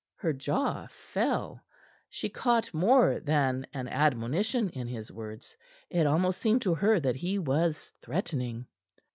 Her 0.15 0.33
jaw 0.33 0.87
fell. 0.89 1.61
She 2.09 2.27
caught 2.27 2.73
more 2.73 3.19
than 3.19 3.67
an 3.71 3.87
admonition 3.87 4.71
in 4.71 4.87
his 4.87 5.11
words. 5.11 5.55
It 5.91 6.07
almost 6.07 6.41
seemed 6.41 6.63
to 6.63 6.73
her 6.73 6.99
that 6.99 7.17
he 7.17 7.37
was 7.37 7.93
threatening. 8.01 8.65